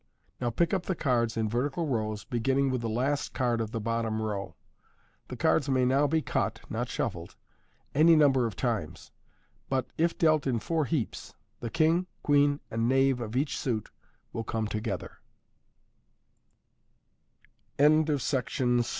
Now 0.39 0.49
pick 0.49 0.73
up 0.73 0.87
the 0.87 0.95
cards 0.95 1.37
in 1.37 1.47
vertical 1.47 1.85
rows, 1.85 2.23
beginning 2.25 2.71
with 2.71 2.81
the 2.81 2.89
last 2.89 3.35
card 3.35 3.61
of 3.61 3.69
the 3.69 3.79
bottom 3.79 4.19
row. 4.19 4.55
The 5.27 5.35
cards 5.35 5.69
may 5.69 5.85
now 5.85 6.07
be 6.07 6.23
cut 6.23 6.59
(not 6.71 6.89
shuffled) 6.89 7.35
any 7.93 8.15
number 8.15 8.47
of 8.47 8.55
times, 8.55 9.11
but, 9.69 9.85
if 9.99 10.17
dealt 10.17 10.47
in 10.47 10.59
four 10.59 10.85
heaps, 10.85 11.35
the 11.59 11.69
king, 11.69 12.07
queen, 12.23 12.61
and 12.71 12.89
knave 12.89 13.21
of 13.21 13.35
each 13.35 13.55